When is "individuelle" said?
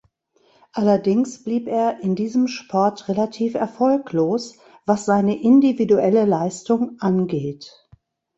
5.43-6.25